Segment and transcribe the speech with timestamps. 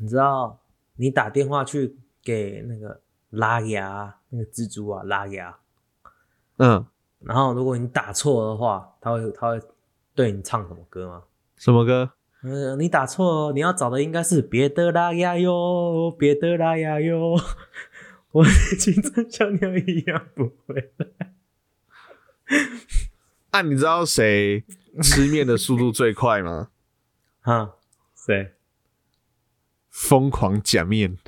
[0.00, 0.58] 你知道
[0.96, 3.00] 你打电话去给那个
[3.30, 5.54] 拉牙那个蜘蛛啊拉牙，
[6.56, 6.86] 嗯，
[7.20, 9.60] 然后如果你打错的话，他会他会
[10.14, 11.22] 对你唱什么歌吗？
[11.56, 12.12] 什么歌？
[12.42, 17.36] 嗯，你打错了，你要找的应该是别的拉雅哟，别的拉雅哟，
[18.32, 21.06] 我的青春像鸟一样不会来。
[23.50, 24.64] 啊，你知道谁
[25.02, 26.70] 吃面的速度最快吗？
[27.42, 27.74] 哈，
[28.14, 28.54] 谁？
[29.90, 31.18] 疯狂假面，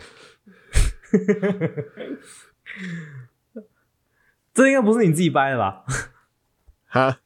[4.55, 5.85] 这应该不是你自己掰的吧？
[6.87, 7.19] 哈，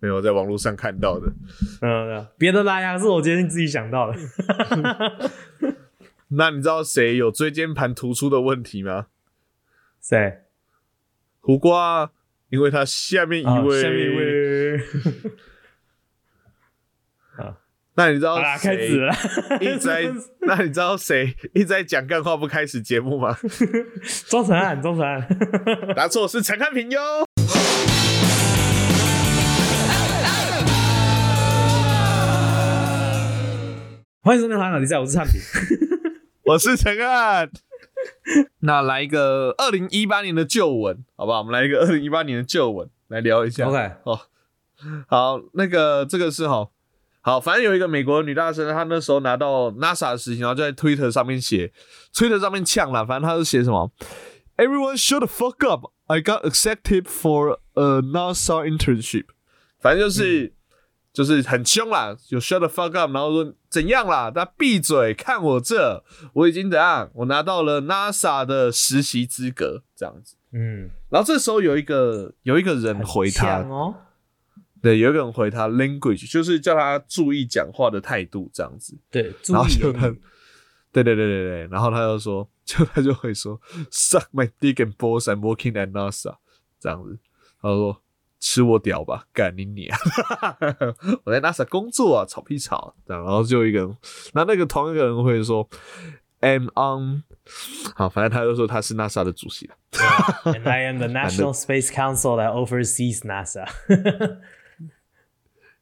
[0.00, 1.32] 没有在网络上看到的。
[1.80, 4.18] 嗯，别的拉雅是我今天自己想到的。
[6.32, 9.06] 那你知道谁有椎间盘突出的问题吗？
[10.00, 10.42] 谁？
[11.40, 12.12] 胡瓜，
[12.50, 14.78] 因为他下面一哦，下面一位。
[18.00, 19.14] 那你知道谁始了。
[19.60, 20.10] 一直在？
[20.48, 23.36] 那你知道谁一直在讲干话不开始节目吗？
[24.26, 25.28] 庄成汉，庄成汉。
[25.94, 26.98] 答错是陈汉平哟。
[34.22, 35.38] 欢迎收听《华脑比赛》，我是汉平。
[36.44, 37.50] 我是陈汉。
[38.60, 41.40] 那来一个二零一八年的旧闻，好不好？
[41.40, 43.66] 我们来一个二零一八年的旧闻来聊一下。
[43.66, 44.20] OK，哦，
[45.06, 46.68] 好，那个这个是哈，
[47.22, 51.70] 好，反正有一个美国女大生，她那时候拿到 NASA 的实习，然后就在 Twitter 上面写
[52.14, 53.92] ，Twitter 上面呛了，反正她是写什么
[54.56, 55.92] ，Everyone shut the fuck up!
[56.06, 59.26] I got accepted for a NASA internship。
[59.78, 60.54] 反正就是、
[61.12, 70.36] 就是很凶啦，有 shut the fuck up，然后说怎样啦，大家闭嘴，看我这，我已经怎样，我拿到了 NASA 的实习资格，这样子。
[70.52, 73.94] 嗯，然后这时候有一个有一个人回他，哦。
[74.82, 78.98] 对，有一个人回他 language，就是叫他注意讲话的态度这样子。
[79.10, 80.08] 对，注然后就他
[80.92, 83.60] 对对对对对，然后他就说，就他就会说
[83.90, 86.36] ，suck my dick and balls, I'm working at NASA，
[86.80, 87.18] 这样子。
[87.62, 88.02] 他说
[88.40, 89.98] 吃我屌吧，干你啊！
[91.24, 92.94] 我在 NASA 工作啊，吵屁吵。
[93.06, 93.96] 这样，然后就一个人，
[94.32, 95.68] 那那个同一个人会说
[96.40, 97.22] ，am on，
[97.94, 99.74] 好，反正他就说他是 NASA 的主席了。
[100.44, 103.68] And I am the National Space Council that oversees NASA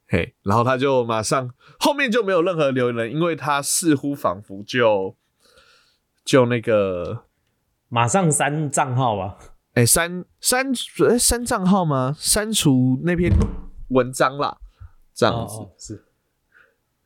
[0.08, 5.16] 嘿，然后他就马上后面就没有任何留言了，因为他似乎仿佛就
[6.24, 7.24] 就那个
[7.88, 9.38] 马上删账号吧。
[9.74, 10.72] 哎删删
[11.08, 12.16] 哎删账号吗？
[12.18, 13.30] 删除那篇
[13.90, 14.58] 文章啦，
[15.14, 15.58] 这样子。
[15.58, 16.04] 哦，是。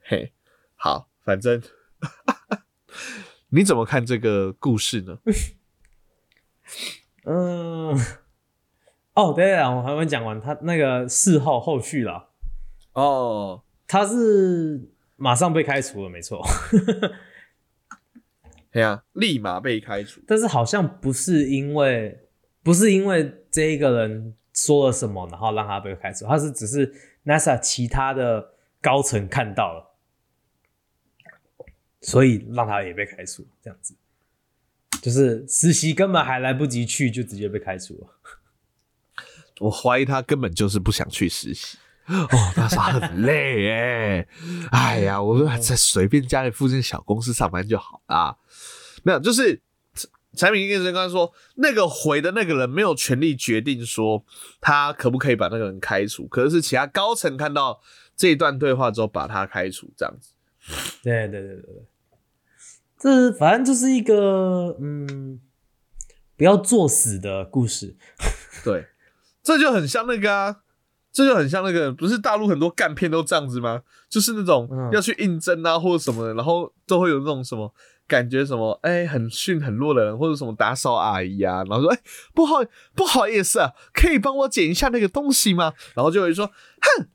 [0.04, 0.32] 嘿，
[0.76, 1.60] 好，反正
[3.48, 5.18] 你怎么看这个故事呢？
[7.26, 7.98] 嗯。
[9.14, 12.28] 哦，对了，我还没讲完，他那个事后后续啦，
[12.92, 16.42] 哦，他是马上被开除了，没错。
[18.70, 20.20] 对呀，立马被开除。
[20.26, 22.26] 但是好像不是因为
[22.62, 26.92] 不是因为这一个人说了什么，然后让他被开除，他是只是
[27.25, 29.94] NASA 其他的高层看到了，
[32.00, 33.94] 所以让他也被开除，这样子。
[35.03, 38.06] 就是实习根本还来不及去，就直接被开除了。
[39.60, 41.76] 我怀疑他根本就是不想去实习。
[42.08, 44.28] 哦，他说很累哎，
[44.70, 48.36] 哎呀，我在随便家里附近小公司上班就好啦。
[49.02, 49.60] 没有，就是
[50.34, 54.24] 产品经理刚刚说，那个回的那个人没有权利决定说
[54.60, 57.80] 他可不可以把那个人开除，可是其他高层看到
[58.16, 60.32] 这一段对话之后把他开除，这样子。
[61.02, 61.82] 对对对对对，
[62.98, 65.41] 这反正就是一个嗯，
[66.36, 67.96] 不要作死的故事。
[68.64, 68.86] 对，
[69.42, 70.60] 这就很像那个啊，
[71.12, 73.82] 这就很像那个，不是大陆很多干片都这样子吗？
[74.08, 77.72] 就是那种嗯要去应征啊，或者什么的，然后都会有那种什么
[78.08, 81.98] 感觉，什么哎、很逊很弱的人，或者什么打扫阿姨啊，然后说哎、
[82.34, 82.64] 不好
[82.94, 85.74] 不好意思啊，可以帮我捡一下那个东西吗？
[85.94, 87.08] 然后就会说哼。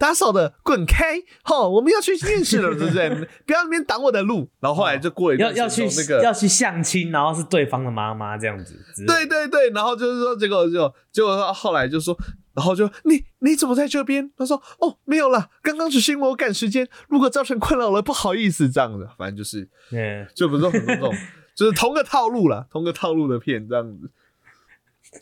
[0.00, 1.22] 打扫的滚开！
[1.42, 3.10] 吼，我们要去面试了，对不对？
[3.44, 4.48] 不要在那边挡我的路。
[4.58, 8.82] 然后后来就过了一段要要去那个要去相亲，然后是对方的妈妈这样子。
[9.06, 12.16] 对对对，然后就是说，结果就结果他后来就说，
[12.54, 14.30] 然后就你你怎么在这边？
[14.36, 21.14] 他说哦没有啦，刚刚只是因为我赶时间，如果造成困扰了，不好意思，这样的，反正就是嗯，就不是很多这种，
[21.54, 24.10] 就是同个套路啦，同个套路的片这样子。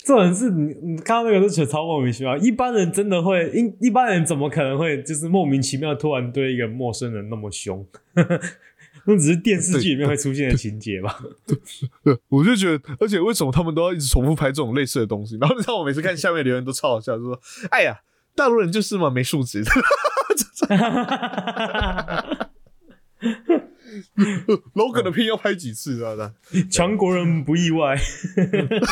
[0.04, 2.36] 这种是你你看到那个都觉得超莫名其妙。
[2.36, 7.86] 一般人真的会，一一般人怎么可能会就是莫名其妙突然对一个陌生人那么凶？
[9.10, 11.18] 那只是电视剧里面会出现的情节吧？
[12.04, 15.38] 对，我就觉得，而且为什么他们都要一直重复拍这种类似的东西？
[15.40, 17.40] 然后你知道我每次看下面留言都超好笑，就说
[17.72, 18.00] ：“哎呀，
[18.36, 19.64] 大陆人就是嘛，没素质。
[24.74, 26.14] ”，logan 的片要拍几次啊？
[26.14, 26.34] 的
[26.70, 27.96] 强 国人不意外，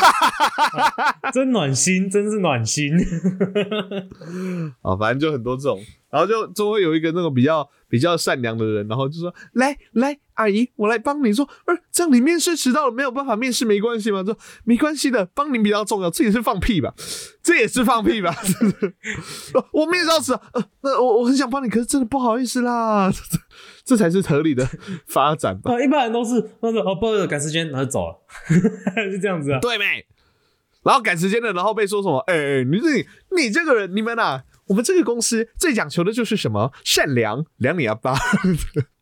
[1.32, 2.94] 真暖心，真是暖心。
[4.80, 5.78] 啊，反正就很多这种，
[6.10, 14.22] 然后就就会有一个那种比较比较善良的人，然后就说：“来来，阿姨，我来帮你说，不是这样你面试迟到了没有办法面试没关系吗？
[14.24, 16.94] 说没关系的，帮您比较重要，这也是放屁吧？
[17.42, 18.34] 这也是放屁吧？
[19.72, 23.10] 我面试到迟，呃，那我我很想帮你，可是真的不好意思啦，
[23.84, 24.68] 这才是合理的
[25.06, 25.72] 发展吧？
[25.72, 28.16] 啊，一般人都是那个哦，不好意思，赶时间，然后就走了，
[29.10, 29.60] 是这样子啊。
[29.60, 30.04] 对没？
[30.82, 32.18] 然后赶时间的，然后被说什么？
[32.28, 32.88] 哎、哎，你这
[33.36, 36.72] 你这个人，你们啊，我们这个公司最讲求的就是什么？
[36.84, 38.14] 善良，量你阿爸。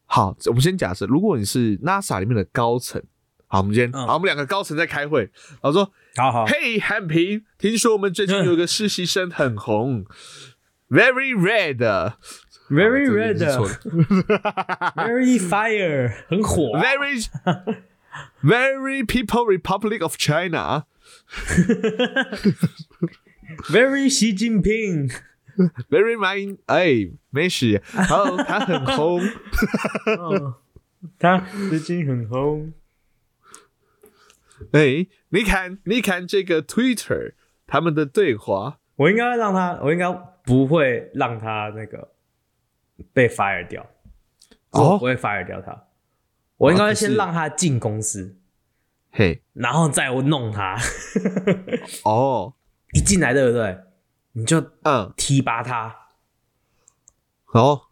[0.06, 3.02] 好，我们先假设，如果你是 NASA 里面的高层，
[3.46, 5.22] 好，我们今天，嗯好，我们两个高层在开会，
[5.62, 10.04] 然后说，好好，嘿，汉平，听说我们最近有一个实习生很红
[10.88, 12.12] ，very red。
[12.70, 13.74] very 这个是 red，错的
[14.96, 16.82] very fire，很火啊。
[16.82, 17.22] very
[18.42, 20.86] very people Republic of China。
[23.70, 25.10] very 习近平，
[25.90, 30.54] Very mind，哎，没事，然后他很 红，嗯，
[31.18, 31.38] 他
[31.70, 32.72] 最近很红。
[34.72, 37.34] 哎，你看，你看这个 Twitter
[37.66, 40.10] 他们的对话，我应该让他，我应该
[40.44, 42.12] 不会让他那个
[43.12, 43.82] 被 fire 掉，
[44.70, 45.86] 哦我不会 fire 掉他，
[46.56, 48.36] 我应该先让他进公司，
[49.10, 50.78] 嘿，然后再弄他。
[52.04, 52.54] 哦，
[52.92, 53.78] 一进来对不对？
[54.36, 55.94] 你就嗯，提拔他，
[57.52, 57.82] 哦，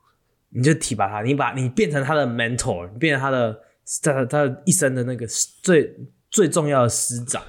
[0.48, 3.60] 你就提拔他，你把你变成他的 mentor，你变成他的
[4.02, 5.24] 他他的一生的那个
[5.62, 5.96] 最
[6.28, 7.40] 最重要的师长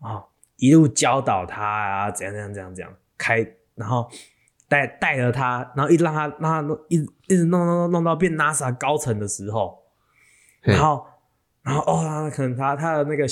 [0.00, 0.24] 啊、
[0.56, 4.10] 一路教导他啊，怎样怎样怎样怎样开，然后
[4.68, 9.82] 带带着他，然后一直让他让他弄一直一直弄弄弄弄到变 NASA 高层的时候，
[10.62, 11.06] 然后
[11.60, 13.26] 然后哦，他可能他他的那个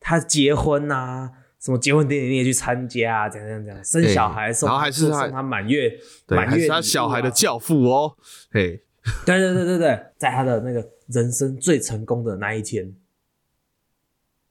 [0.00, 1.30] 他结婚啊。
[1.60, 3.28] 什么结婚典礼你也去参加啊？
[3.28, 3.84] 怎样怎样怎样？
[3.84, 5.90] 生小孩送，然后还是他送他满月
[6.28, 8.16] 满月礼物啊小孩的教父哦，
[8.52, 8.82] 嘿，
[9.24, 12.94] 对对对对对，在他的那个人生最成功的那一天，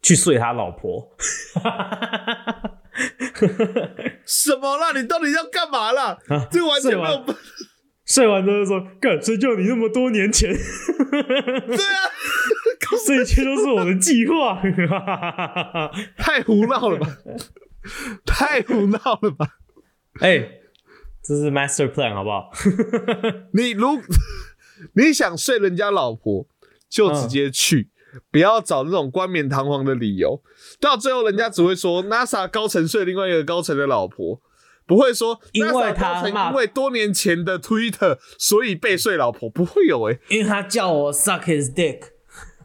[0.02, 1.16] 去睡他老婆。
[4.25, 4.92] 什么啦？
[4.96, 6.18] 你到底要干嘛啦？
[6.50, 7.36] 这个完全没有，睡
[8.06, 10.52] 睡完之后就说：“干，谁叫你那么多年前？
[11.12, 12.00] 对啊，
[13.08, 14.62] 这一切都是我的计划。
[16.18, 17.18] 太胡闹了吧，
[18.26, 19.48] 太胡闹了吧！”
[20.22, 20.50] 哎，
[21.24, 22.52] 这是 master plan 好不好？
[23.54, 24.02] 你如
[24.94, 26.48] 你想睡人家老婆，
[26.90, 27.90] 就直接去，
[28.32, 30.42] 不要找那种冠冕堂皇的理由。
[30.80, 34.42] 到最后，人家只会说 NASA 高层睡另外一个高层的老婆，
[34.86, 42.15] 不会说因为他因为多年前的 Twitter 所以被睡老婆，不会有哎、因为他叫我 suck his dick。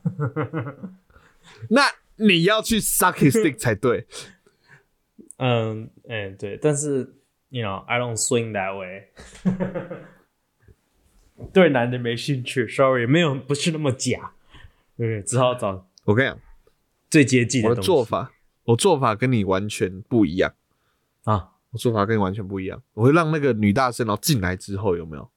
[1.71, 1.83] 那
[2.17, 4.07] 你要去 suck his dick 才对。
[5.39, 7.15] 嗯哎，对，但是
[7.49, 9.09] you know I don't swing that way。
[11.55, 14.33] 对男的没兴趣，sorry，没有不是那么假，
[14.97, 16.39] 对，只好找我跟你讲，
[17.09, 18.31] 最接近我的做法，
[18.65, 20.53] 我做法跟你完全不一样。
[21.25, 25.31] 啊，我做法跟你完全不一样，我会让那个女大生，然后进来之后有没有？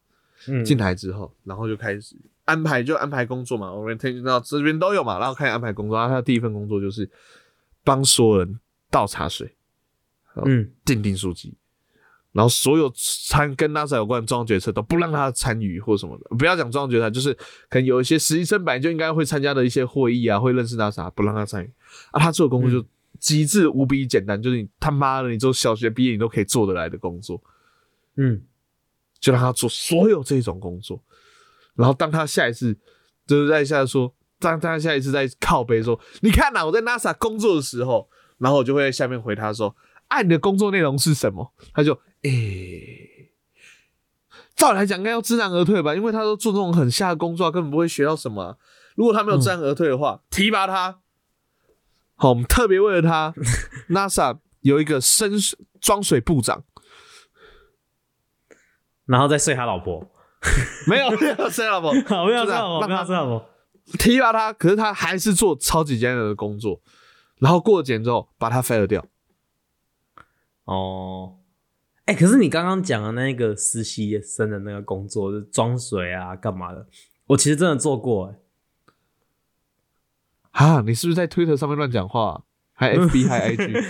[0.50, 3.72] 嗯，进来之后，然后就开始安排，就安排工作嘛。
[3.72, 5.98] 我们听到这边都有嘛，然后开始安排工作。
[5.98, 7.10] 然后他的第一份工作就是
[7.84, 8.60] 帮所有人
[8.90, 9.56] 倒茶水、
[10.46, 11.54] 嗯订订书籍，
[12.32, 16.36] 然后所有参跟 NASA 有关的重要决策都不让他参与或什么的。
[16.36, 17.34] 不要讲重要决策，就是
[17.70, 21.72] 可能有一些实习生本来就应该会参加的一些会议啊，会认识 NASA，不让他参与。
[22.12, 22.86] 啊，他做的工作就
[23.20, 27.42] 极致无比简单，就是你他妈的，你做小学毕业你都可以做得来的工作。
[28.16, 28.42] 嗯
[29.20, 31.02] 就让他做所有这种工作，
[31.76, 32.78] 然后当他下一次
[33.26, 39.76] 就是在下说，当他下一次在靠背说，你看呐、我在 NASA 工作的时候，然后我就会在下面回他说，
[40.08, 41.54] 啊，你的工作内容是什么？
[41.74, 43.32] 他就诶、
[44.56, 48.58] 照理来讲应该要知难而退吧，因为他都做这种很下的工作啊，根本不会学到什么啊、
[48.96, 51.00] 如果他没有知难而退的话，提拔他。
[52.16, 53.34] 好，我们特别为了他，
[53.90, 56.64] NASA 有一个深水装水部长。
[59.06, 60.10] 然后再睡他老婆，
[60.88, 63.42] 没有没有生老婆， 好，不要就这样这样哦，让他不。
[63.98, 66.82] 提拔他，可是他还是做超级艰难的工作，
[67.40, 69.06] 然后过了几年之后把他 fire 掉。
[70.66, 71.38] 哦，
[72.06, 76.88] 哎、可是你刚刚讲的那个实习生的那个工作，就是装水啊，干嘛的？
[77.28, 78.28] 我其实真的做过、
[80.52, 83.86] 哎，啊，你是不是在 Twitter 上面乱讲话、还 FB 还 IG？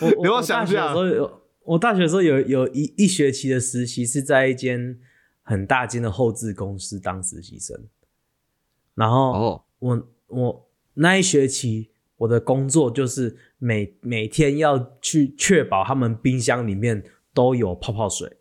[0.00, 4.98] 我我大学的时候有，我大学的时候有有一一学期的实习是在一间
[5.44, 7.78] 很大间的后置公司当实习生，
[8.94, 18.38] 然后哦，我我那一学期我的工作就是每每天要去确保他们冰箱里面都有泡泡水，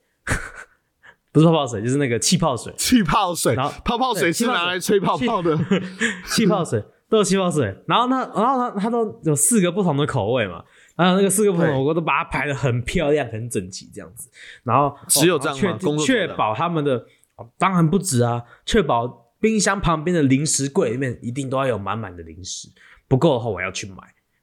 [1.31, 5.59] 不是泡泡水，就是那个气泡水，气泡水然后，泡泡水是拿来吹泡泡的。
[6.27, 10.63] 气泡水都有气泡水，然后呢然后它它都有四个不同的口味嘛。
[10.95, 11.83] 然后那个四个不同的对。
[11.83, 14.29] 我都把它排的很漂亮、很整齐这样子，
[14.63, 15.77] 然后只有这样吗？
[15.81, 16.97] 哦确保他们的、
[17.35, 22.69] 哦当然不止啊，确保冰箱旁边的零食柜里面一定都要有满满的零食，
[23.07, 23.95] 不够的话我要去买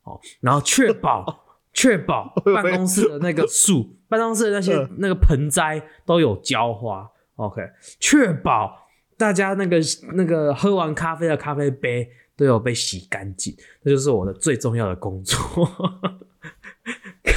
[0.03, 4.97] 哦，然后确保 确保办公室的那个树， 办公室的那些嗯。
[4.99, 7.63] 那个盆栽都有浇花，OK，
[8.01, 9.79] 确保大家那个
[10.15, 13.55] 那个喝完咖啡的咖啡杯都有被洗干净，
[13.85, 15.39] 这就是我的最重要的工作。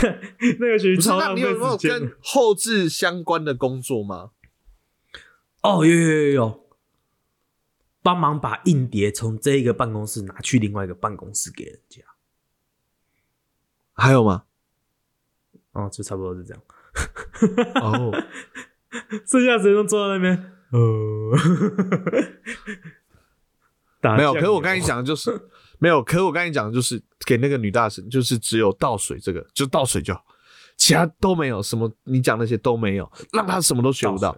[0.04, 0.20] 看
[0.60, 4.32] 那个学不是，期超浪费那你有没有跟后置相关的工作吗？
[5.62, 6.68] 哦，有有有有，
[8.02, 12.02] 帮忙把硬碟从这一个办公室拿去另外一个办公室给人家。
[13.94, 14.44] 还有吗？
[15.72, 16.62] 哦，就差不多是这样。
[17.76, 18.12] 哦，
[19.26, 20.52] 剩下时间都坐在那边，
[24.18, 24.34] 没有。
[24.34, 25.50] 可是我油刚才讲的就是
[25.84, 30.26] 没有，可是我刚才讲的就是给那个女大神，就是只有倒水这个，就倒水就好，
[30.78, 34.34] 其他都没有，什么你讲那些都没有，让她什么都学不到，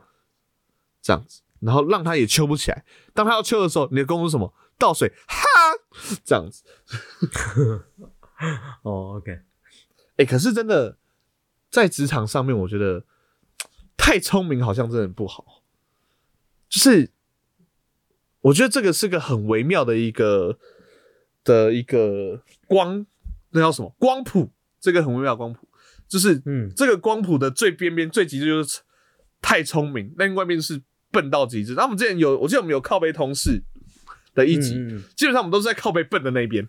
[1.04, 2.84] 这样子，然后让她也秋不起来。
[3.14, 4.52] 当她要秋的时候，你的工作是什么？
[4.80, 5.46] 倒水，哈，
[6.24, 6.64] 这样子。
[8.82, 9.42] 哦，OK，
[10.18, 10.98] 哎、可是真的
[11.70, 13.06] 在职场上面，我觉得
[13.96, 15.62] 太聪明好像真的不好。
[16.68, 17.12] 就是
[18.42, 20.58] 我觉得这个是个很微妙的一个
[21.46, 23.06] 的一个光，
[23.52, 24.52] 那叫什么光谱？
[24.82, 25.68] 这个很微妙光谱，
[26.08, 28.82] 就是嗯这个光谱的最边边最极致就是
[29.42, 31.74] 太聪明，另外一边是笨到极致。
[31.74, 33.64] 那我们之前有，我记得我们有靠背同事
[34.36, 36.68] 的一集，嗯嗯嗯基本上我们都是在靠背笨的那一边。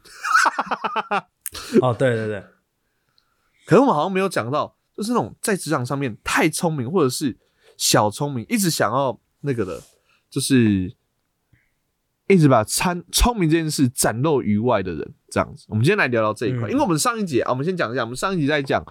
[1.83, 2.45] 哦，对对对，
[3.67, 7.37] 可是我们好像没有讲到，就是那种在职场上面太聪明，或者是
[7.77, 9.83] 小聪明，一直想要那个的，
[10.31, 10.95] 就是
[12.29, 15.65] 一直把参聪明这件事展露于外的人，这样子。
[15.69, 18.85] 我们今天来聊聊这一块，嗯因为我们上一节啊，我们先讲一下，我们上一集在讲，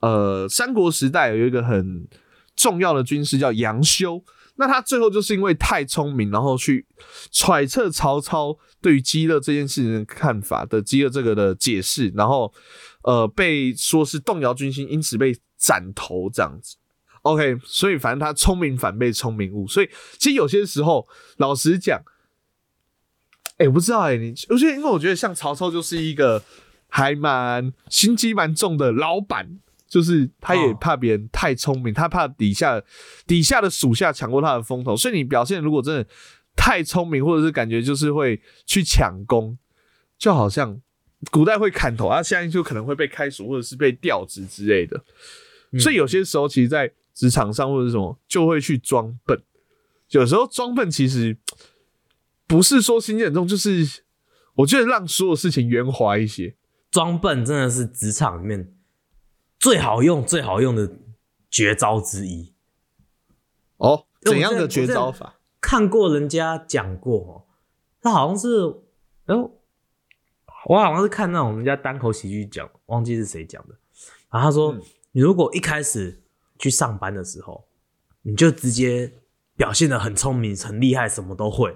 [0.00, 2.06] 呃，三国时代有一个很
[2.54, 4.22] 重要的军师叫杨修。
[4.58, 6.86] 那他最后就是因为太聪明，然后去
[7.30, 12.50] 揣测曹操对于饥饿这件事情的看法的饥饿这个的解释，然后
[13.02, 16.76] 呃被说是动摇军心，因此被斩头这样子。
[17.20, 22.00] OK，所以反正他聪明反被聪明误，所以其实有些时候，老实讲，
[23.58, 26.42] 哎、我不知道哎、你我觉得因为我觉得像曹操就是一个
[26.88, 29.58] 还蛮心机蛮重的老板，
[29.88, 32.82] 就是他也哦怕别人太聪明，他怕底下
[33.26, 36.06] 底下的属下抢过他的风头，所以你表现如果真的
[36.54, 39.56] 太聪明，或者是感觉就是会去抢功，
[40.18, 40.80] 就好像
[41.30, 45.02] 古代会砍头，啊，现在就可能会被开除或者是被调职之类的。
[45.78, 49.38] 所以有些时候，其实，在职场上或者是什么，就会去装笨。
[50.10, 51.36] 有时候装笨其实
[52.46, 54.02] 不是说心机很重，就是
[54.54, 56.56] 我觉得让所有事情圆滑一些。
[56.90, 58.74] 装笨真的是职场里面
[59.58, 60.90] 最好用、最好用的
[61.50, 62.54] 绝招之一。
[63.76, 65.34] 哦，怎样的绝招法？
[65.60, 67.32] 看过人家讲过哦，
[68.00, 68.48] 他好像是，
[69.26, 69.60] 哎呦，
[70.66, 73.74] 我好像是看那种人家单口喜剧讲，忘记是谁讲的。
[74.30, 74.80] 然后他说，嗯
[75.12, 76.22] 你如果一开始
[76.58, 77.66] 去上班的时候，
[78.22, 79.10] 你就直接
[79.56, 81.74] 表现的很聪明、很厉害，什么都会，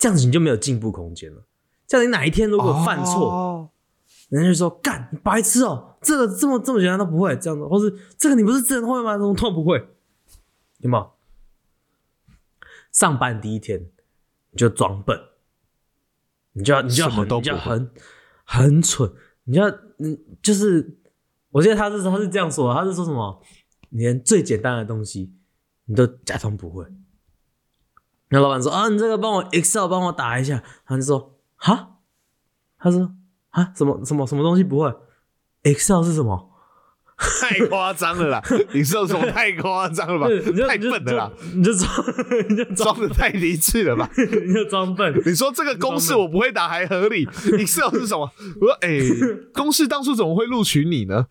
[0.00, 1.44] 这样子你就没有进步空间了。
[1.86, 3.70] 这样你哪一天如果犯错，哦
[4.30, 9.18] 人家就说干你白痴哦、这个这么这么简单都不会，这样子，或是这个你不是真的会吗？
[9.18, 9.76] 怎么突然不会？
[10.78, 11.12] 有没有？
[12.92, 13.90] 上班第一天
[14.52, 15.20] 你就装笨，
[16.52, 17.28] 你就要你就要很
[17.58, 17.90] 很
[18.44, 19.12] 很蠢，
[19.44, 20.96] 你就要嗯就是，
[21.50, 23.42] 我记得他是他是这样说，他是说什么？
[23.88, 25.34] 你连最简单的东西
[25.86, 26.86] 你都假装不会。
[28.30, 31.96] 那老板说啊，你这个帮我 Excel 帮我打一下，他就说哈，
[32.78, 33.12] 他说
[33.50, 34.92] 啊什么什么什么东西不会
[35.64, 36.48] ？Excel 是什么？
[37.20, 38.42] 太夸张了啦！
[38.72, 40.40] 你说什么太夸张了吧你？
[40.62, 41.30] 太笨了啦！
[41.54, 41.90] 你就装
[42.48, 44.08] 你就装装的太离智了吧？
[44.16, 47.26] 你就装笨，你说这个公式我不会打还合理，
[47.58, 48.30] Excel 是什么？
[48.62, 48.98] 我说，哎、
[49.52, 51.26] 公式当初怎么会录取你呢？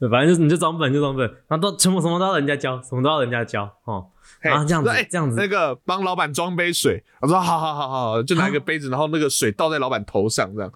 [0.10, 4.08] 反正就是你就装笨，你就装笨，然后都全部什么都要人家教，什么都要人家教哦。
[4.40, 10.72] 然后这样子哎这样子那个帮老板装杯水，我说好好好好，就拿一个杯子，然后那个水倒在老板头上，这样。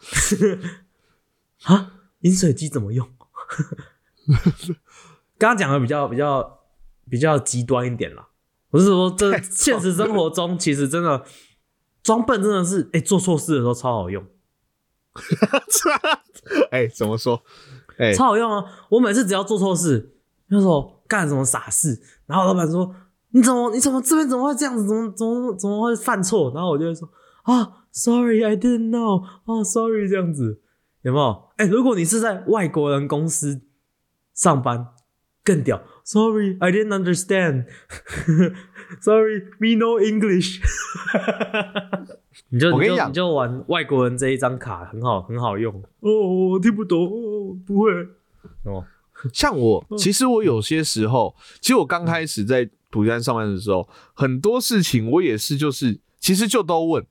[1.65, 3.07] 啊，饮水机怎么用？
[5.39, 6.59] 刚刚讲的比较比较
[7.11, 8.29] 比较极端一点啦。
[8.71, 11.25] 我是说，这现实生活中其实真的
[12.03, 14.25] 装笨真的是，哎、做错事的时候超好用，
[16.71, 17.43] 哎，怎么说？
[17.99, 18.65] 哎，超好用啊！
[18.91, 20.17] 我每次只要做错事，
[20.51, 22.93] 就说干什么傻事，然后老板说
[23.35, 26.53] 你怎么你怎么这边怎么会这样子，怎么怎么怎么会犯错？
[26.55, 27.09] 然后我就会说
[27.43, 30.61] 啊，sorry，I didn't know，哦，sorry 这样子，
[31.03, 31.49] 有没有？
[31.57, 33.63] 哎、如果你是在外国人公司
[34.35, 34.87] 上班，
[35.43, 40.61] 更屌，sorry，I didn't understand，sorry，me no English。
[42.51, 45.75] 你就我跟你讲就你就玩外国人这一张卡，很好很好用。
[46.01, 47.91] 哦，我听不懂，哦，不会。
[48.65, 48.85] 哦，
[49.33, 57.07] 像我，其实我有些时候，其实我刚开始在补习班上班的时候，很多事情我也是，就是其实就都问，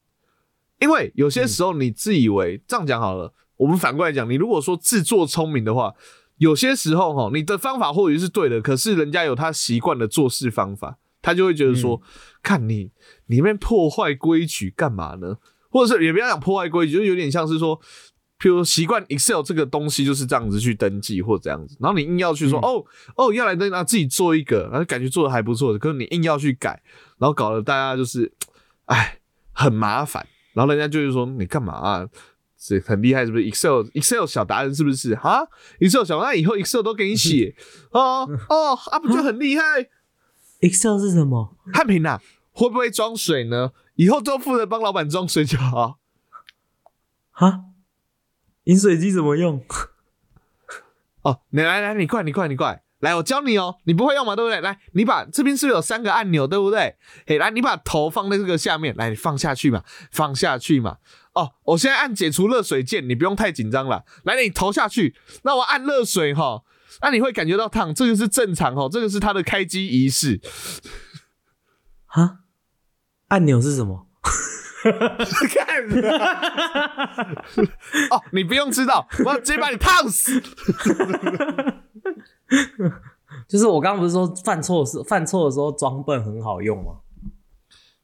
[0.80, 5.94] 因为有些时候你自以为、这样讲好了，我们反过来讲，你如果说自作聪明的话，
[6.38, 12.02] 有些时候哈，你的方法或许是对的，可是人家有他习惯的做事方法，他就会觉得说，
[12.42, 12.92] 看你
[13.26, 15.38] 里面破坏规矩干嘛呢？
[15.70, 17.80] 或者是也不要讲破坏规矩，就有点像是说。
[18.44, 22.84] 譬如习惯 Excel 这个东西就是这样子去登记或这样子，然后你硬要去说、哦
[23.16, 26.84] 哦要来登记，啊自己做一个，然后感觉做的还不错的，可是你硬要去改，
[27.20, 28.30] 然后搞得大家就是，
[28.84, 29.20] 哎，
[29.54, 32.10] 很麻烦，然后人家就是说你干嘛啊？
[32.58, 35.16] 是很厉害是不是？Excel Excel 小达人是不是？
[35.16, 35.48] 哈
[35.80, 37.56] ，Excel 小那以后 Excel 都给你写
[37.92, 39.64] 哦哦，啊不就很厉害
[40.60, 41.56] ？Excel 是什么？
[41.74, 42.22] 汉平啊，
[42.52, 43.72] 会不会装水呢？
[43.96, 46.00] 以后都负责帮老板装水就好。
[47.32, 47.66] 哈？
[48.66, 49.64] 饮水机怎么用？
[51.24, 53.78] 哦，你来来，你快，你快，你快来，我教你哦。
[53.84, 54.62] 你不会用嘛，对不对？
[54.62, 56.96] 来，你把这边是不是有三个按钮，对不对？
[57.28, 60.98] 嘿，来，你把头放在这个下面，来，你放下去嘛，放下去嘛。
[61.34, 64.06] 哦，我现在按解除热水键，你不用太紧张了。
[64.24, 66.64] 来，你投下去，那我按热水哈，
[67.02, 70.40] 那你会感觉到烫，这个是正常哦，这个是它的开机仪式。
[72.06, 72.40] 哈？
[73.30, 74.08] 按钮是什么？
[75.50, 75.84] 看，
[78.12, 80.42] 哦，你不用知道，我要直接把你烫死。
[83.48, 87.00] 就是我刚刚不是说犯错是犯错的时候装笨很好用吗？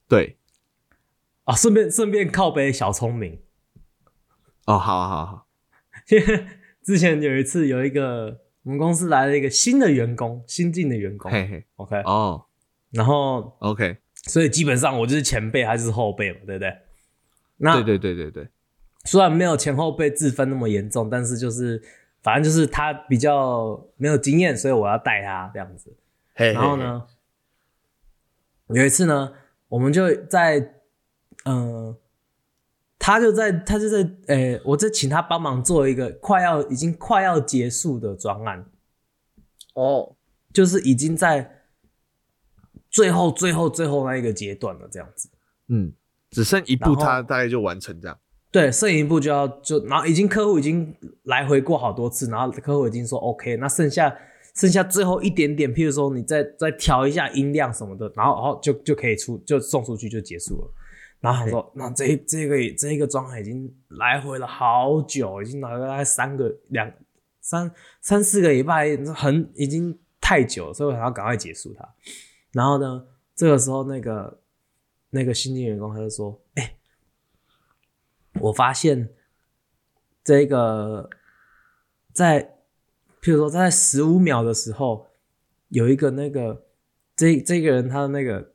[0.08, 0.38] 对，
[1.44, 3.39] 啊，顺便顺便靠背小聪明。
[4.65, 5.48] 哦，好好好，
[6.10, 6.48] 因为
[6.84, 11.32] 之前有一次有一个我们公司来了一个新的员工，新进的员工。
[11.32, 12.46] 嘿嘿，，OK，哦。
[12.92, 13.98] 然后，OK，
[14.30, 16.78] 所以基本上我就是前辈，还是后辈嘛，对不对？
[17.58, 18.50] 那对对对对对，
[19.04, 21.82] 虽然没有前后辈之分那么严重，但是就是
[22.22, 25.94] 反正就是他比较没有经验，所以我要带他这样子。
[26.36, 26.78] 嘿然后？
[26.78, 27.04] 呢，
[28.68, 29.34] 有一次呢，
[29.68, 30.76] 我们就在，
[31.46, 31.98] 嗯、
[32.98, 38.65] 他就在他就在，诶、我就请他帮忙做一个快要已经快要结束的专案，
[39.74, 40.15] 哦，
[40.54, 41.59] 就是已经在
[42.89, 45.30] 最后最后最后那一个阶段了，这样子。
[45.67, 45.93] 嗯，
[46.32, 48.17] 只剩一步，他大概就完成这样。
[48.52, 54.15] 对，剩一步就要就，然后已经客户已经来回过好多次，然后客户已经说 OK，那剩下
[54.56, 60.73] 剩下最后一点点，譬如说你再再调一下音量什么的，然后然后就就可以出就送出去就结束了。
[61.19, 66.91] 然后他说，那这这个这个状态已经来回了好久，已经来了大概三个两
[67.41, 67.71] 三
[68.02, 71.88] 三四个礼拜，很已经太久了，所以我想要赶快结束它。
[72.52, 74.42] 然后呢，这个时候那个
[75.10, 76.78] 那个新进员工他就说，哎、
[78.42, 79.10] 我发现
[80.24, 81.10] 这个
[82.14, 82.58] 在，
[83.22, 85.08] 譬如说在十五秒的时候，
[85.70, 86.66] 有一个那个
[87.16, 88.54] 这这个人他的那个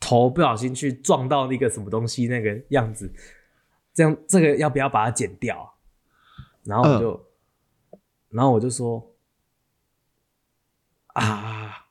[0.00, 3.12] 头不小心去撞到那个什么东西那个样子，
[3.94, 5.70] 这样这个要不要把它剪掉啊？
[6.64, 7.26] 然后我就，
[8.30, 9.14] 然后我就说
[11.14, 11.87] 啊，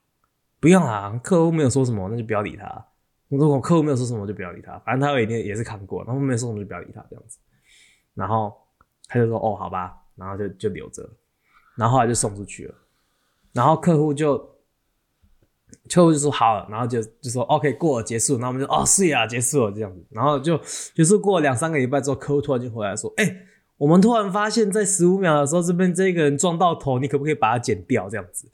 [0.60, 2.86] 不用啦，客户没有说什么，那就不要理他。
[3.30, 4.80] 如果客户没有说什么，就不要理他。
[4.80, 7.38] 反正他一定也是看过，然后没有说什么就不要理他这样子。
[8.15, 8.54] 然后
[9.08, 11.08] 他就说：“哦，好吧。”然后就就留着。
[11.76, 12.74] 然后后来就送出去了。
[13.54, 14.38] 然后客户就
[15.89, 18.34] 客户就说好，然后就就说 OK 过了结束。
[18.39, 20.04] 然后我们就哦是呀，结束了这样子。
[20.10, 20.58] 然后就
[20.96, 23.36] 就是过了两三个礼拜之后，客户突然就回来说：“哎、
[23.78, 28.10] 我们突然发现，在十五秒的时候，这边这个人撞到头，你可不可以把它剪掉？
[28.10, 28.50] 这样子。”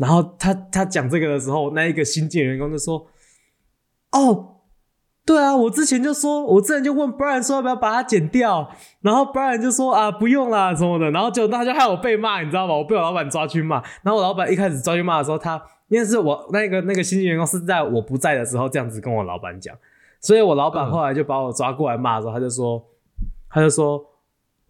[0.00, 3.06] 然后他他讲这个的时候，那一个新进员工就说
[4.12, 4.56] ：“哦，
[5.26, 8.70] 对啊，我之前就说，我之前就问 Brian 说要不要把它剪掉，
[9.02, 12.74] 然后 Brian 就说啊不用啦什么的，然后就那就害我被骂，你知道吗？
[12.74, 19.76] 我被我老板抓去骂，然后我老板一开始抓去骂的时候，他因为是我那个那个新进员工是在我不在的时候这样子跟我老板讲，
[20.20, 22.82] 所以我老板后来就把我抓过来骂的时候，他就说
[23.50, 24.02] 他就说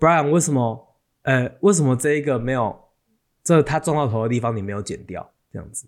[0.01, 2.77] Brian 为什么呃为什么这一个没有
[3.43, 5.87] 这他撞到头的地方你没有剪掉这样子。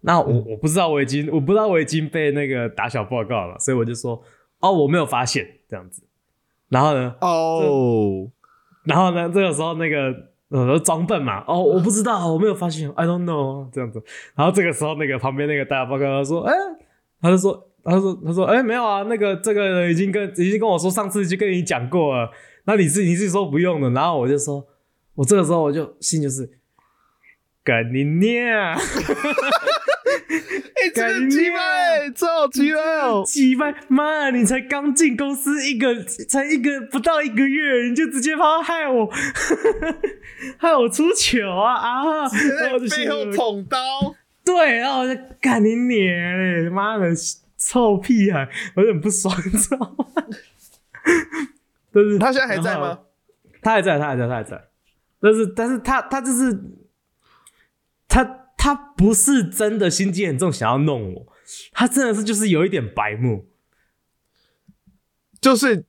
[0.00, 4.22] 那我我不知道我已经我不知道我已经被那个打小报告了，所以我就说
[4.60, 6.02] 哦我没有发现这样子。
[6.68, 8.28] 然后呢，哦，
[8.84, 10.12] 然后呢，这个时候那个
[10.48, 14.02] 呃装笨嘛，哦我不知道，我没有发现，I don't know 这样子。
[14.34, 16.52] 然后这个时候那个旁边那个打小报告他说，哎，
[17.20, 22.30] 他就说他说他说哎没有啊，那个这个人已经跟已经跟我说上次就跟你讲过了，
[22.64, 23.90] 那你是你是说不用的。
[23.90, 24.66] 然后我就说，
[25.16, 26.48] 我这个时候我就心就是。
[27.64, 28.78] 干你娘！
[28.78, 28.78] 哎，
[30.94, 33.24] 这个鸡掰，这好鸡掰哦！
[33.26, 39.10] 鸡掰，妈，你才刚进公司一个，才一个不到一个月，你就直接跑害我，
[40.58, 42.28] 害我出糗啊啊！
[42.60, 46.72] 然后背后捅刀，对，然后我就干你娘！
[46.72, 47.08] 妈的，
[47.58, 50.06] 臭屁孩，我有点不爽，你知道吗？
[51.92, 53.00] 但是他现在还在吗？
[53.60, 54.62] 他还在，他还在，他还在。
[55.26, 56.58] 但是，但是他他就是。
[58.08, 58.24] 他
[58.56, 61.26] 他不是真的心机很重，想要弄我，
[61.72, 63.48] 他真的是就是有一点白目，
[65.40, 65.84] 就是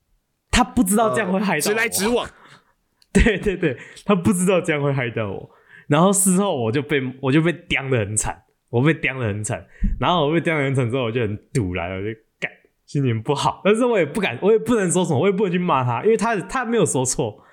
[0.50, 2.28] 他不知道这样会害到直来直往，
[3.14, 5.48] 对对对，他不知道这样会害到我，
[5.86, 9.64] 然后事后我就被我就被刁的很惨，我被刁的很惨，
[10.00, 12.50] 然后我被刁的很惨之后，我就很堵来了，我就干，
[12.84, 17.44] 心情不好，但是我也不敢，我也不能说什么，我也不能去骂他，因为他他没有说错，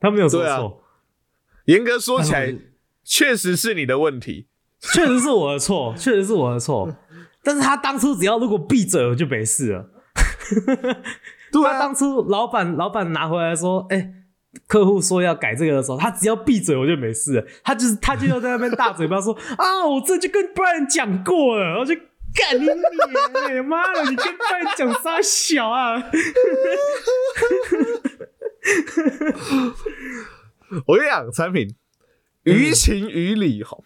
[0.00, 0.83] 他没有说错，
[1.64, 2.54] 严格说起来。
[3.06, 4.46] 确实是你的问题，
[4.80, 6.96] 确实是我的错， 确实是我的错。
[7.42, 9.90] 但是他当初只要如果闭嘴，我就没事了。
[11.52, 14.10] 他当初老板老板拿回来说，哎，
[14.66, 17.46] 客户说要改这个的时候，他只要闭嘴，我就没事了。
[17.62, 21.94] 他就是他就要在那边大嘴巴说 啊，我这就跟 Brian 讲过了，我就
[22.34, 22.62] 干你
[23.52, 26.02] 你 妈的，你跟 Brian 讲啥小啊？
[30.86, 31.74] 我跟你讲，产品。
[32.44, 33.78] 于情于理，哈，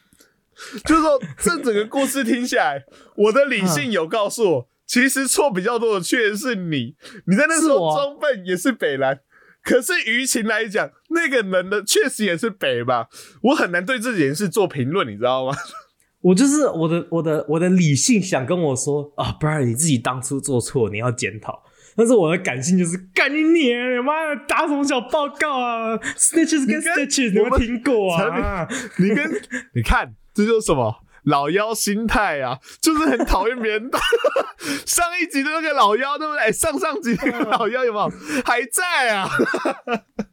[0.84, 6.96] 就是说，这整个故事听下来，我的理性有告诉我，其实错比较多的确实是你。
[7.28, 9.20] 你在那时候装笨也是北蓝，
[9.62, 13.06] 可是于情来讲，那个人的确实也是北吧。
[13.42, 15.56] 我很难对这件事做评论，你知道吗？
[16.20, 21.62] 我就是我的我的我的理性想跟我说啊，不然你自己当初做错，你要检讨。
[21.98, 24.04] 但是我的感性就是干你娘！
[24.04, 28.68] 妈的，打什么小报告啊？Snitches 跟 Stitches，有没有听过啊？
[28.98, 29.28] 你跟
[29.74, 32.60] 你看，这就是什么老妖心态啊？
[32.80, 33.98] 就是很讨厌别人打。
[34.86, 36.52] 上一集的那个老妖，对不对？
[36.52, 38.08] 上上集那个老妖有没有
[38.46, 39.28] 还在啊？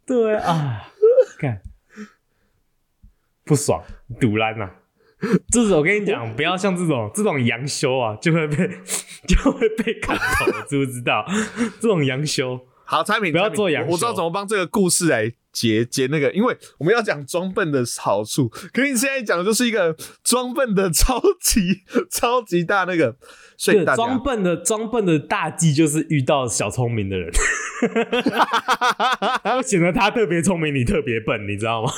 [0.06, 0.84] 对啊，
[1.40, 1.62] 看
[3.44, 3.84] 不爽，
[4.20, 4.70] 堵烂呐！
[5.52, 8.56] 就是我跟你讲， 不要像这种这种杨修啊，就会被
[9.28, 11.26] 就会被砍头，知不知道？
[11.80, 23.16] 这种杨修，好，产品不要做杨，我知道怎么帮这个故事来结结那个，因为我们要讲装笨的好处，可是你现在讲的就是一个装笨的超级超级大那个，
[23.58, 27.32] 所以装笨的装笨的大忌就是遇到小聪明的人，
[29.64, 31.92] 显得他特别聪明，你特别笨，你知道吗？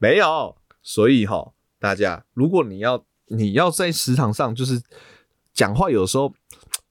[0.00, 4.82] 没有，所以哈，大家，如果你要你要在食堂上就是
[5.52, 6.34] 讲话，有时候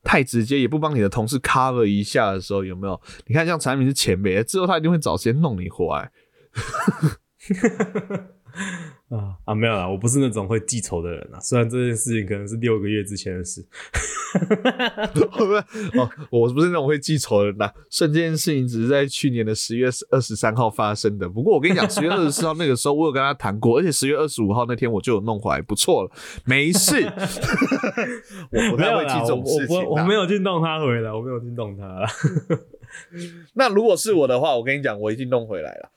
[0.04, 3.02] 太直接，也不帮你的同事 cover 一下的时候，有没有？
[3.26, 6.12] 你看，像产品是前辈，之后他一定会找时间弄你回来。
[9.10, 11.39] 啊啊，没有啦，我不是那种会记仇的人啊。
[11.39, 13.65] 虽然这件事情可能是六个月之前的事，
[15.98, 17.72] 哦，我不是那种会记仇的人呐。
[17.89, 21.28] 瞬间事情只是在去年的十月二十三号发生的。
[21.28, 26.12] 不过我跟你讲，十月二十四号那个时候我有跟他谈过，而且十月二十五号那天我就有弄回来，不错了，
[26.45, 27.02] 没事。
[28.52, 32.06] 我不太会记这种事情，我没有去弄他回来，我没有去弄他。
[33.54, 35.89] 那如果是我的话，我跟你讲，我一定弄回来了。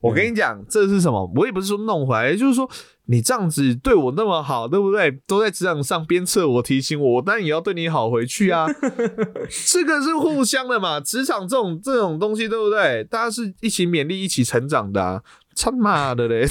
[0.00, 1.32] 我跟你讲，这是什么？
[1.34, 2.68] 我也不是说弄回来，就是说
[3.06, 5.10] 你这样子对我那么好，对不对？
[5.26, 8.66] 都在职场上鞭策我、提醒我，我当然也要对你好回去啊。
[9.66, 13.02] 这个是互相的嘛，职场这种这种东西，对不对？
[13.04, 15.24] 大家是一起勉励、一起成长的。
[15.58, 16.46] 他妈的嘞！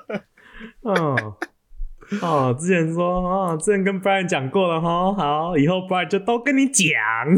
[0.80, 1.36] 哦
[2.22, 6.86] 哦，之前说哦，之前跟 Brian 讲过了哈，好，以后 Brian 就都跟你讲。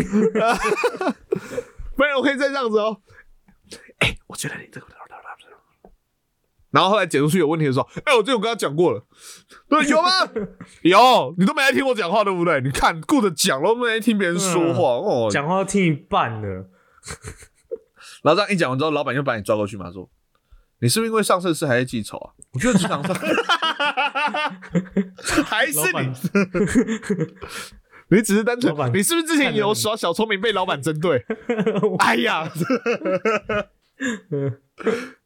[1.97, 2.99] 不然我可以再这样子哦。
[3.99, 4.87] 哎，我觉得你这个。
[6.77, 9.03] 然后后来剪出去有问题的时候，哎，我这我跟他讲过了，
[9.67, 10.11] 对，有吗？
[10.85, 12.61] 有，你都没来听我讲话，对不对？
[12.61, 16.69] 你看顾着讲了，没来听别人说话哦，讲话听一半了。
[18.23, 20.07] 然后这样一讲完之后，老板就把你抓过去嘛，说
[20.81, 22.33] 你是不是因为上次事还在记仇啊？
[22.53, 23.17] 我觉得职场上
[25.47, 26.13] 还是你，
[28.15, 31.25] 你只是单纯，你是不是之前有耍小聪明被老板针对？
[32.01, 32.47] 哎呀！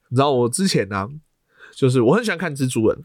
[0.09, 1.09] 你知道我之前呢、
[1.81, 3.03] 就是我很喜欢看蜘蛛人，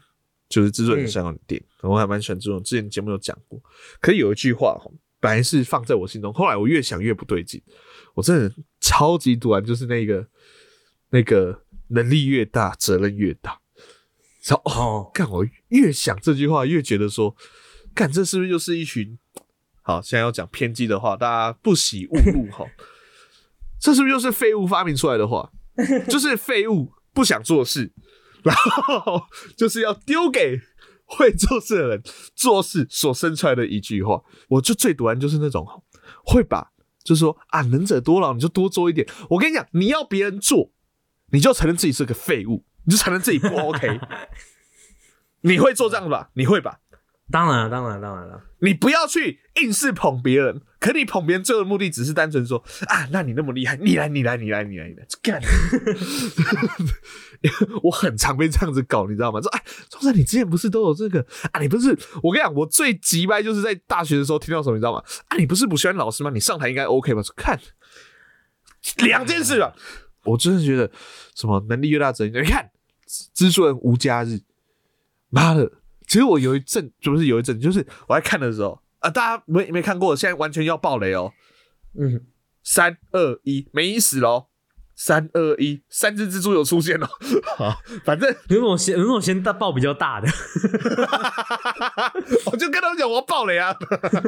[0.50, 2.62] 就是蜘蛛人嗯相关的电影，我还蛮喜欢蜘蛛人。
[2.62, 3.58] 之前节目有讲过，
[4.02, 7.62] 可是有一句话哈，本来是放在我心中，后来我越想越不对劲。
[8.12, 10.28] 我真的超级堵然，就是那个
[11.08, 13.58] 那个能力越大，责任越大。
[14.44, 17.34] 然后哦，哦，干我越想这句话，越觉得说，
[17.94, 19.18] 干这是不是就是一群
[19.80, 20.02] 好？
[20.02, 22.66] 现在要讲偏激的话，大家不喜勿入哈。
[23.80, 25.50] 这是不是就是废物发明出来的话？
[26.10, 27.90] 就是废物不想做事，
[28.46, 30.60] 然后就是要丢给
[31.04, 32.02] 会做事的人
[32.34, 34.22] 做事所生出来的一句话。
[34.48, 35.66] 我就最堵然就是那种
[36.24, 36.70] 会把，
[37.02, 39.04] 就是说啊，能者多劳，你就多做一点。
[39.30, 40.70] 我跟你讲，你要别人做，
[41.32, 44.00] 你就承认自己是个废物，你就承认自己不 OK。
[45.40, 46.30] 你会做这样吧？
[46.34, 46.80] 你会吧？
[47.30, 48.40] 当然了，当然了，当然了。
[48.60, 55.40] 你不要去硬是捧别人，可你捧别人最后的目的只是单纯说啊，那你那么厉害，你来，你来，你来，你来，你来，干！
[57.82, 59.40] 我很常被这样子搞，你知道吗？
[59.40, 61.20] 说哎，中山，你之前不是都有这个
[61.52, 61.60] 啊？
[61.60, 61.90] 你不是
[62.22, 65.02] 我跟你讲，我最急掰就是在大学的时候听到什么，你知道吗？
[65.28, 66.30] 啊，你不是补习班老师吗？
[66.30, 67.22] 你上台应该 OK 吧？
[67.22, 67.58] 说看
[68.98, 69.74] 两件事吧，
[70.24, 70.90] 我真的觉得
[71.34, 72.46] 什么能力越大责任越大。
[72.46, 72.70] 你看
[73.34, 74.40] 蜘蛛人无家日，
[75.28, 75.70] 妈的！
[76.06, 81.32] 其实我有一阵，就不是有一阵，就是我在看的时候啊，大家没没看过，现在完全要爆雷哦！
[81.98, 82.26] 嗯，
[82.62, 84.46] 三二一，梅姨死了哦！
[84.98, 87.06] 三二一，三只蜘蛛有出现了。
[87.58, 90.28] 好， 反正有种先有种先大爆比较大的，
[92.50, 93.76] 我就跟他们讲我要爆雷啊！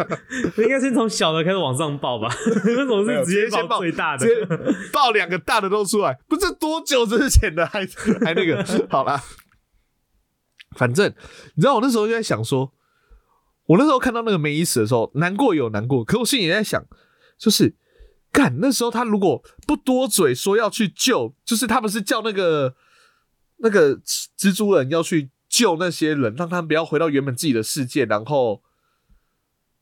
[0.58, 2.28] 应该先从小的开始往上爆吧？
[2.66, 4.34] 为什么是直接先爆最大的直？
[4.34, 4.46] 接
[4.92, 7.86] 爆两个大的都出来，不是多久之前的，还
[8.22, 9.22] 还那个好啦。
[10.76, 11.12] 反正
[11.54, 12.72] 你知道，我那时候就在想说，
[13.66, 16.84] 我那时候看到那个梅姨死的时候，难过有难过，可我心里也在想，
[17.38, 17.74] 就是
[18.30, 22.74] 干那时候他如果不多嘴说要去救，就是他不是叫那个
[23.58, 23.96] 那个
[24.38, 28.62] 蜘蛛人要去救那些人，让他们不要回到原本自己的世界，然后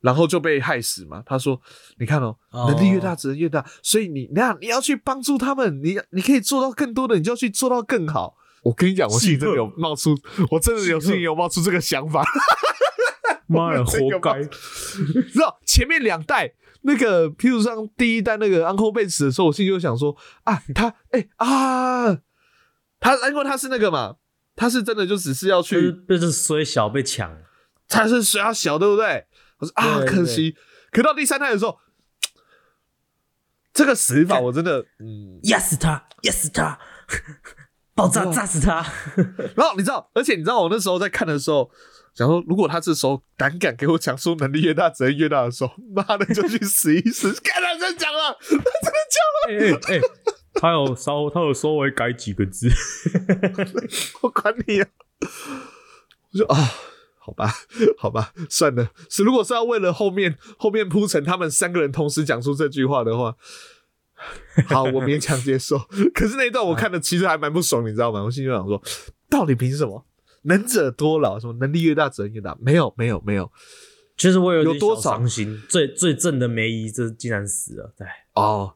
[0.00, 1.22] 然后就被害死嘛。
[1.26, 1.60] 他说
[1.98, 8.36] ：“你看哦，哦能力越大，责任越大，所以你那你要去帮助他们，你你可以做到更多的，你就要去做到更好。”
[8.66, 10.18] 我跟你讲，我心里真的有冒出，
[10.50, 12.24] 我真的有心里有冒出这个想法。
[13.46, 14.42] 妈的，这个活该！
[14.42, 16.52] 知道前面两代
[16.82, 22.18] 那个，譬如像第一代那个 Uncle Ben 死的时候，我心里就想说啊，他哎、啊，
[22.98, 24.16] 他因为他是那个嘛，
[24.56, 27.38] 他是真的就只是要就是去，就是虽小被抢，
[27.86, 29.26] 他是水要小，对不对？
[29.58, 30.56] 我说啊，可惜，
[30.90, 31.78] 可到第三代的时候，
[33.72, 36.80] 这个死法我真的，嗯，压死他，压死他，
[37.96, 38.86] 爆炸炸死他。
[39.56, 41.68] 然后你知道，而且你知道，我那时候在看的时候，
[42.14, 47.32] 想说，如果他这时候胆敢给我讲说能力越大责任越大的时候，妈的就去死一死！
[47.42, 48.70] 看他真讲了，他真的
[49.10, 49.80] 讲了。
[49.88, 50.00] 哎
[50.58, 52.70] 他有稍他有稍微改几个字，
[54.22, 54.88] 我管你啊！
[56.32, 56.56] 我说啊，
[57.18, 57.52] 好吧，
[57.98, 58.88] 好吧，算了。
[59.10, 63.36] 是如果是要为了后面后面铺陈他们三个人同时讲出这句话的话，
[64.68, 65.78] 好，我勉强接受。
[66.14, 68.22] 可是那一段我看的其实还蛮不爽，你知道吗？
[68.22, 68.82] 我心里就想说，
[69.28, 70.04] 到底凭什么？
[70.42, 72.56] 能者多劳，什么能力越大责任越大？
[72.60, 73.50] 没有，没有，没有。
[74.16, 75.60] 其实我有多伤心。
[75.68, 78.72] 最最正的梅姨，这竟然死了，对，哦，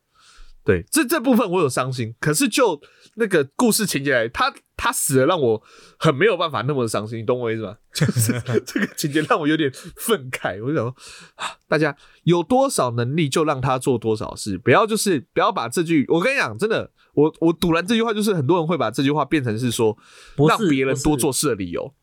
[0.65, 2.81] 对，这这部分我有伤心，可是就
[3.15, 5.63] 那个故事情节来，他他死了，让我
[5.99, 7.77] 很没有办法那么伤心，你懂我意思吗？
[7.93, 8.33] 就是
[8.67, 10.95] 这个情节让我有点愤慨，我就想说，
[11.37, 19.97] 啊大家有多少能力就让他做多少事，不要就是不要把这句，我跟你讲，真的，我我堵拦这句话，就是很多人会把这句话变成是说
[20.37, 21.95] 不是让别人多做事的理由。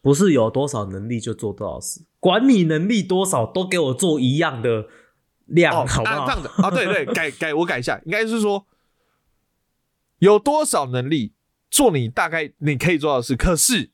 [0.00, 4.86] 不是有多少能力就做多少事，管你能力多少，都给我做一样的
[5.46, 6.22] 量，哦，好不好？
[6.22, 8.66] 啊、这样子啊，对对，改改我改一下，应该是说
[10.18, 11.34] 有多少能力
[11.70, 13.90] 做你大概你可以做到的事，可是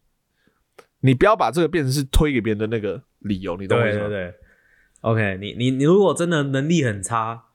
[1.01, 4.09] 你不要把这个变成是推给别人的那个理由，你懂我意思吗？
[4.09, 4.35] 对对对
[5.01, 7.47] ，OK，你你你如果真的能力很差，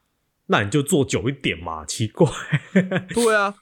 [0.48, 2.28] 那你就做久一点嘛，奇怪，
[3.14, 3.56] 对啊，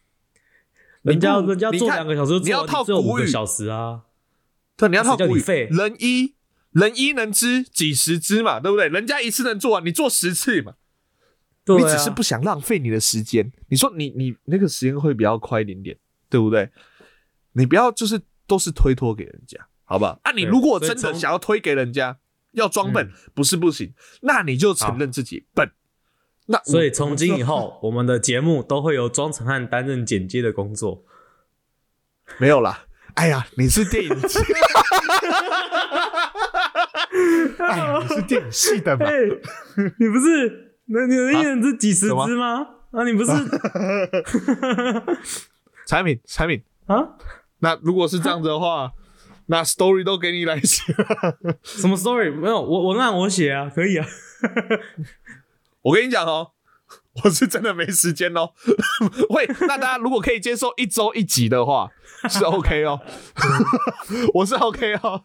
[1.03, 4.03] 人家人家做两个小时你要套古语个小时啊，
[4.77, 6.33] 对，你要套古语人一
[6.73, 8.87] 人一能知几十知嘛，对不对？
[8.89, 10.73] 人家一次能做完，你做十次嘛，
[11.63, 13.51] 对啊你只是不想浪费你的时间。
[13.69, 15.97] 你说你你那个时间会比较快一点点，
[16.29, 16.69] 对不对？
[17.53, 20.19] 你不要就是都是推脱给人家，好不好？
[20.23, 22.17] 啊，你如果真的想要推给人家，
[22.53, 25.71] 要装笨、不是不行，那你就承认自己笨。
[26.47, 31.05] 那所以从今以后，我们的节目都会由庄成汉担任剪接的工作。
[32.39, 32.85] 没有啦。
[33.13, 34.39] 哎呀，你是电影系，
[38.03, 39.05] 你是电影系的嘛？
[39.05, 39.13] 哎，
[39.99, 42.65] 你不是那你的一人是几十只吗？
[42.91, 43.31] 啊，你不是
[45.87, 46.61] 产品产品。
[46.87, 46.97] 啊？
[47.59, 48.91] 那如果是这样子的话，
[49.47, 50.93] 那 story 都给你来写。
[51.63, 52.33] 什么 story？
[52.33, 54.05] 没有，我我让我写啊，可以啊。
[55.81, 56.51] 我跟你讲哦，
[57.23, 58.51] 我是真的没时间哦。
[59.29, 61.89] 喂，那大家如果可以接受一周一集的话，
[62.29, 62.99] 是 OK 哦。
[64.33, 65.23] 我是 OK 哦。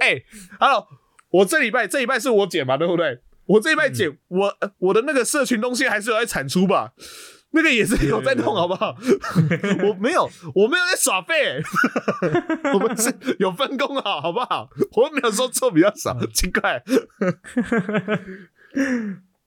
[0.00, 0.22] 哎
[0.58, 0.88] ，Hello，
[1.30, 3.20] 我这礼拜这礼拜是我剪嘛，对不对？
[3.46, 6.92] 我这礼拜剪，我我的那个社群东西还是有在产出吧。
[7.54, 8.96] 那个也是有在弄，好不好？
[9.86, 11.62] 我没有，我没有在耍废，
[12.72, 14.70] 我们是有分工好，好不好？
[14.96, 16.82] 我没有说做比较少，奇怪。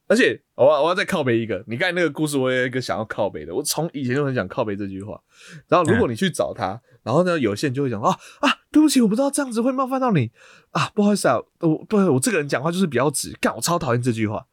[0.08, 3.54] 而且，我我要再靠背一个，你刚才那个故事，我有一个想要靠背的。
[3.56, 5.20] 我从以前就很想靠背这句话。
[5.68, 10.32] 然后，如果你去找他，然后呢，有些人就会讲啊啊，对不起，我不知道这样子会冒犯到你
[10.72, 14.46] 啊，不好意思啊，我对，我这个人讲话就是比较直，干，我超讨厌这句话，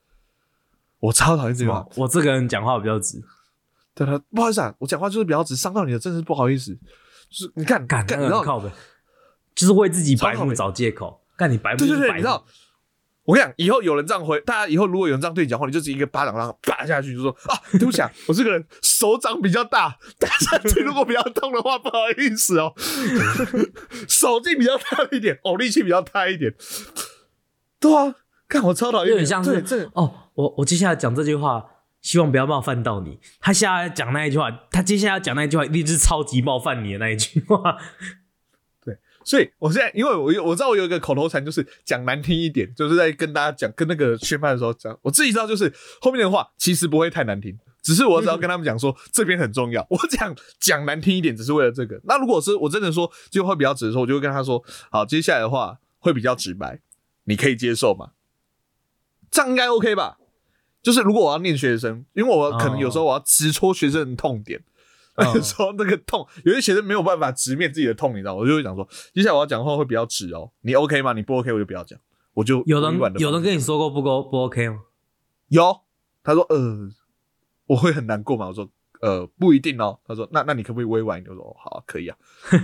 [1.01, 3.23] 我超讨厌这句话，我这个人讲话比较直。
[3.95, 6.73] 对他不好意思啊，我讲话就是比较直，伤到你了真是不好意思。
[7.29, 8.71] 就是你看，干，然后靠背，
[9.55, 11.21] 就是为自己白目找借口。
[11.37, 12.43] 干你白目，对对对，你知道？
[13.25, 22.75] 我跟你讲，以后有人这样回，大家以后如果有人这样对你讲话，你就直接一个巴掌让他啪下去，就说啊，对不起啊， 我这个人手掌比较大，打下去如果比较痛的话，不好意思哦。
[24.09, 26.55] 手劲比较大一点，哦，力气比较大一点。
[27.79, 28.15] 对啊，
[28.49, 31.67] 看我超讨厌，有点像是这哦，我我接下来讲这句话。
[32.03, 33.21] 希望不要冒犯到你。
[33.41, 37.77] 他下来讲那一句话，他接下来要讲那一句话，一定是超级冒犯你的那一句话。
[39.25, 44.97] 所以我现在，因为我我知道我有一个口头禅，就是讲难听一点，就是在跟大家讲，跟那个宣判的时候讲。
[45.03, 49.87] 我自己知道，就是后面的话其实不会太难听，只是我只要跟他们讲说这边很重要。
[49.91, 52.01] 我讲讲难听一点，只是为了这个。
[52.05, 56.81] 那如果是我真的说这句话比较直的时候，我就会跟他说：好，接下来的话会比较直白，
[57.25, 58.11] 你可以接受吗？
[59.31, 60.19] 这样应该 OK 吧？
[60.83, 64.61] 就是如果我要念学生，因为我可能有时候我要直戳学生的痛点，
[65.17, 71.13] 那个痛，有些学生没有办法直面自己的痛，你知道，我就会讲说，接下来我要讲话会比较直哦，你 OK 吗？
[71.13, 71.99] 你不 OK 我就不要讲，
[72.35, 74.81] 我就有人有人跟你说过不够不 OK 吗？
[75.49, 75.81] 有，
[76.23, 76.89] 他说呃，
[77.67, 78.49] 我会很难过嘛？
[78.49, 78.69] 我说。
[79.03, 79.99] 呃，不一定哦。
[80.07, 82.17] 他说：“那那你可不可以委婉一点？”我说：“好，可以啊。”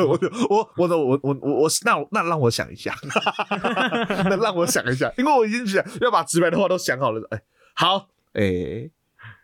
[0.00, 2.96] 我我我我我我我那那让我想一下，
[4.30, 7.20] 那让我想一下，因为我已经想要把直白的话都想好了。
[7.32, 7.42] 哎，
[7.74, 8.88] 好，哎，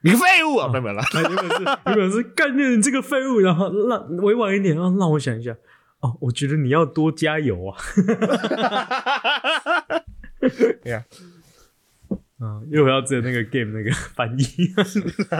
[0.02, 0.68] 你个废物啊！
[0.68, 5.56] 没有没有，原本是原本是干掉你这个废物，然后让委婉一点，让让我想一下。
[6.00, 7.76] 哦，我觉得你要多加油啊！
[10.40, 11.04] 对 呀。
[12.40, 14.44] 嗯，又回到之前那个 game 那个翻译，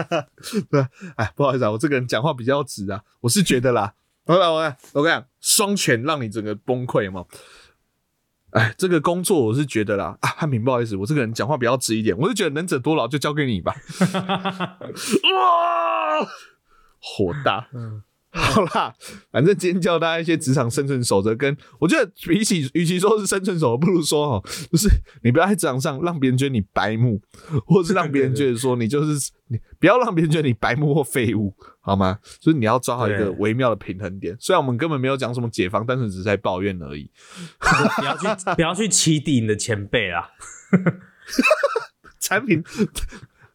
[0.69, 3.93] 对，哎，不好意思啊，我这个人讲话比较直啊，我是觉得啦，
[4.25, 7.23] 我来，我来，我跟你讲，双拳让你整个崩溃嘛。
[8.51, 13.75] 哎，这个工作我是觉得啦，啊，汉平，不好意思，我这个人讲话比较直一点，我是觉得能者多劳，就交给你吧。
[15.35, 16.27] 哇，
[16.99, 17.67] 火大。
[17.73, 18.03] 嗯。
[18.39, 18.93] 好啦，
[19.31, 24.87] 反正今天教大家一些职场生存守则，跟我觉得比起与其说是生存守则，不如说哦，就是
[25.23, 27.19] 你不要在职场上让别人觉得你白目，
[27.65, 32.19] 或是让别人觉得说你就是你，不要让别人觉得你白目或废物，好吗？
[32.39, 34.37] 就是你要抓好一个微妙的平衡点。
[34.39, 37.09] 虽然我们根本没有讲什么解放，但是只是在抱怨而已。
[37.59, 40.29] 不要去不要去起底你的前辈啦！
[42.19, 42.63] 产品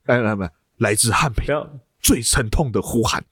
[0.06, 1.54] 来来来，来自汉平
[2.00, 3.24] 最沉痛的呼喊。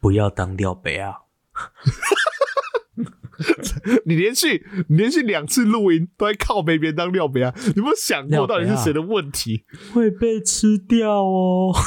[0.00, 1.14] 不要当廖北啊！
[4.04, 7.54] 你连续连续两次录音都在靠北边当廖北啊！
[7.76, 9.64] 有没有想过到底是谁的问题？
[9.92, 11.72] 会被吃掉哦！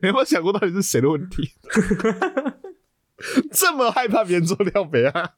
[0.00, 1.50] 你有没有想过到底是谁的问题？
[3.50, 5.30] 这么害怕别人做廖北啊？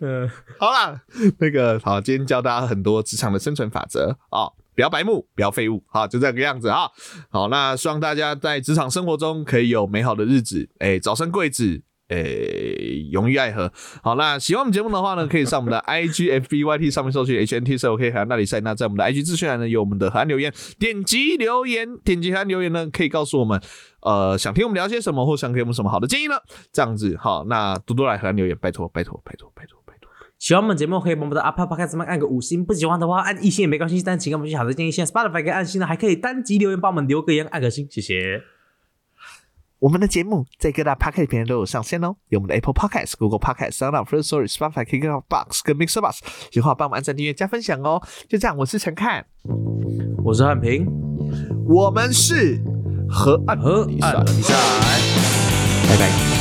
[0.00, 1.02] 嗯，好啦，
[1.38, 4.48] 那个好，今天教大家很多职场的生存法则啊。
[4.78, 6.88] 不要白目，不要废物，好，就这个样子啊。
[7.30, 12.20] 好，那希望大家在职场生活中可以有美好的日子，哎，早生贵子，哎，
[13.10, 13.72] 永浴爱河。
[14.04, 18.60] 好，那喜欢我们节目的话呢，可以上我们的 I G F B Y T 上面搜寻 H N T C O K 海岸那里赛。
[18.60, 23.60] 那在我们的 I G 资讯栏呢，有我们的海岸留言，点击留言，点击海岸留言呢，可以告诉我们，
[24.02, 26.36] 呃，想听我们聊些什么，或想给我们什么好的建议呢？
[26.72, 29.77] 这样子，好，那多多来海岸留言，拜托，拜托，拜托，拜托。
[30.38, 34.90] 喜欢我们节目可以帮我们的 Apple Podcast 上按个五星，不喜欢的话按一星也没关系，但请给我们最好的建议。
[34.90, 38.42] 现在 Spotify 可以按星的，还可以单击留言帮我们留个言，按个星，谢谢。
[39.80, 46.18] 我们的节目在各大 Podcast 平台都有上线哦，有我们的 Apple Podcast、Google Podcast、Sound、First Story、Spotify、KKBox 跟 Mixer Box，
[46.52, 48.02] 喜欢帮我们按赞、订阅、加分享哦。
[48.28, 49.24] 就这样，我是陈看，
[50.24, 50.86] 我是汉平，
[51.66, 52.60] 我们是
[53.08, 54.54] 河岸河岸比赛，
[55.88, 56.37] 拜拜。